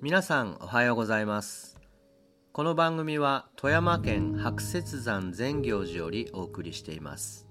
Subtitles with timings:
[0.00, 1.80] 皆さんおはようございます。
[2.52, 7.48] この番組は富山県白雪山善行寺よりお送りしています、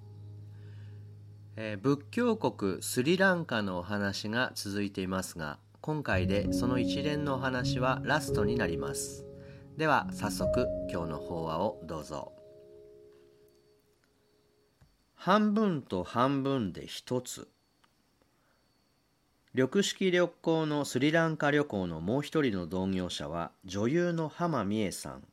[1.55, 9.25] えー仏教国スリランカのお話が続いていますが今回でその一連のお話はラストになります。
[9.77, 12.33] では早速今日の法話をどうぞ。
[15.15, 17.47] 半分と半分で一つ。
[19.53, 25.23] 緑式旅行のスリランカ旅行のもう一人の同業者は女優の浜美恵さん。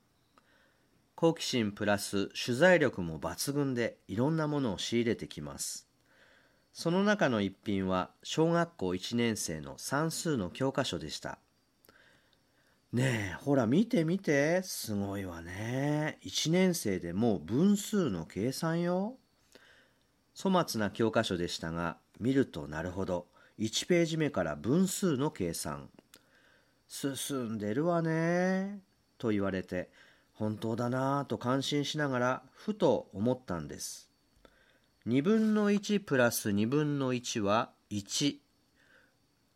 [1.15, 5.87] 好奇心プラス取材力も抜群でいろんなものを仕入れてきます。
[6.73, 11.39] その中の一品は小学校1年生の算数の教科書でした。
[12.93, 14.65] ねえほら見て見て。
[14.65, 16.19] すごいわね。
[16.25, 19.17] 1年生でもう分数の計算よ。
[20.37, 23.29] 粗末な教科書でしたが見るとなるほど。
[23.59, 25.89] 1ページ目から分数の計算。
[26.87, 28.81] 進んでるわね。
[29.19, 29.91] と言われて
[30.33, 34.09] 本当だなと感心しながらふと思ったんです。
[35.07, 38.37] 2分の1プラス2分の1は1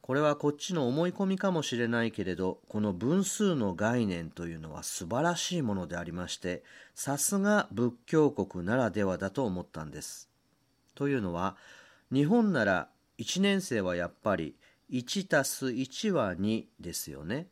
[0.01, 10.29] これはこっちの思い込みかもしれないけれどこの分数の概念というのは素晴らしいものでありましてさすが仏教国ならではだと思ったんです。
[10.97, 11.57] というのは
[12.13, 12.89] 日本なら
[13.23, 14.57] 1年生はやっぱり
[14.91, 17.47] 1たす1は2ですよね。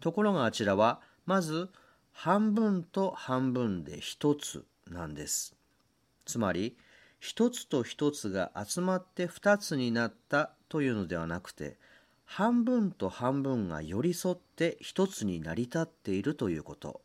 [0.00, 1.70] ところがあちらはまず
[2.10, 5.54] 半分と半分で1つなんです。
[6.24, 6.76] つまり
[7.22, 11.78] 1つと1つが集まって2つになったというのではなくて
[12.24, 17.02] 半分と半分が寄り添って1つに成り立っているということ。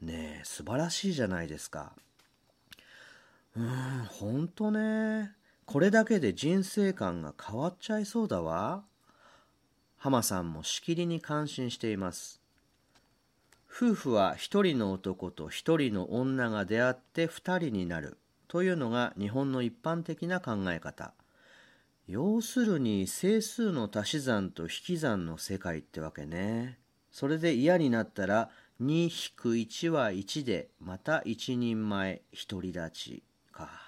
[0.00, 1.92] ねえ素晴らしいじゃないですか。
[3.56, 3.68] うん
[4.08, 5.38] ほんとね。
[5.68, 8.84] これだけで人生観が変わっちゃいそうだわ。
[9.98, 12.40] 浜さんもしきりに感心しています。
[13.70, 18.16] 夫婦は一人の男と一人の女が出会って二人になる。
[18.48, 21.12] というのが日本の一般的な考え方。
[22.06, 26.78] 要するに整数の足し算と引き算の世界ってわけね。
[27.12, 28.48] それで嫌になったら
[28.80, 33.87] 2-1は1でまた一人前独り立ちか。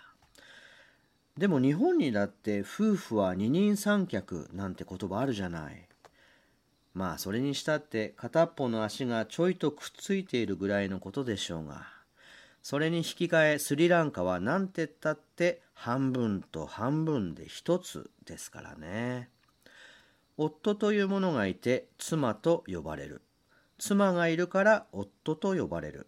[1.41, 5.89] でも日本にだって夫婦は二人三脚なんて言葉あるじゃない。
[6.93, 11.87] まあそれにしたって片っぽの足がちょいとくっついているぐらいのことでしょうが。
[12.63, 19.31] それに引き換えスリランカは何てったって半分と半分で一つですからね。
[20.37, 23.23] 夫というものがいて妻と呼ばれる。
[23.79, 26.07] 妻がいるから夫と呼ばれる。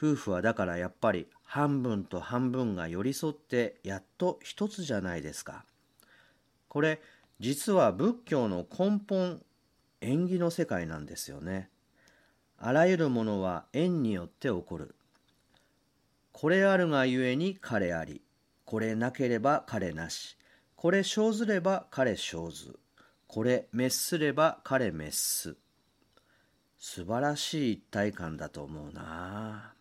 [0.00, 5.66] 夫婦はだからやっぱり半分と半分が寄り添ってやっと一つじゃないですか。
[6.68, 7.02] これ
[7.38, 9.42] 実は仏教の根本
[10.00, 11.68] 縁起の世界なんですよね。
[12.56, 14.94] あらゆるものは縁によって起こる。
[16.32, 18.22] これあるがゆえに彼あり。
[18.64, 20.38] これなければ彼なし。
[20.76, 22.78] これ生ずれば彼生ず。
[23.26, 25.56] これ滅すれば彼滅す。
[26.78, 29.74] 素晴らしい一体感だと思うな。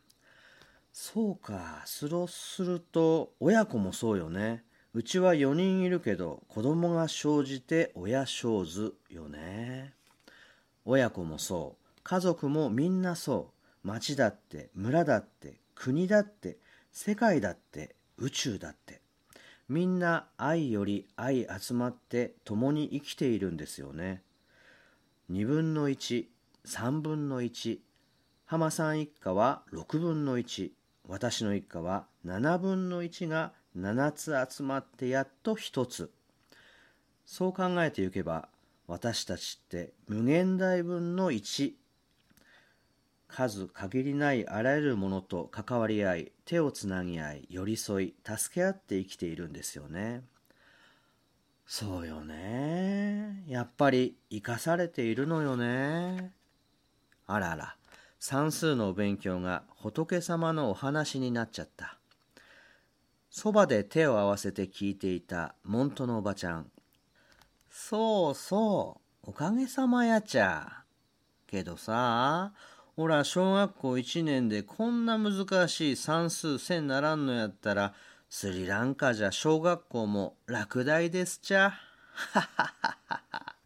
[1.01, 4.65] そうかそうすると親子もそうよね。
[4.93, 9.93] うちは4人いるけど子供が生じて親生ずよね。
[10.83, 11.99] 親子もそう。
[12.03, 13.53] 家族もみんなそ
[13.85, 13.87] う。
[13.87, 16.57] 町だって村だって国だって
[16.91, 18.99] 世界だって宇宙だって。
[19.69, 24.21] みんな愛より愛集まって共に生きているんですよね。
[25.31, 27.79] 2分の13分の1
[28.45, 30.71] 浜さん一家は6分の1
[31.09, 36.11] 私の一家は7分の1が7つ集まってやっと1つ。
[37.25, 38.47] そう考えていけば
[38.87, 41.73] 私たちって無限大分の1
[43.27, 50.23] 数限りないあらゆるものと関わり合い手をつなぎ合い寄り添い助け合って生きているんですよね。
[51.65, 53.43] そうよね。
[53.47, 56.33] やっぱり生かされているのよね。
[57.25, 57.78] あらあら。
[58.19, 61.97] 算数のお勉強が仏様のお話になっちゃった
[63.29, 66.69] そばで手を合わせて聞いていた門徒のおばちゃん
[67.69, 70.83] そうそうおかげさまやちゃ
[71.47, 72.51] けどさ
[72.95, 77.93] ほら小学校1年でこんな難しい算数せんならんのやったら
[78.29, 81.71] スリランカじゃ小学校も落第ですちゃ。
[82.13, 83.58] ははははは。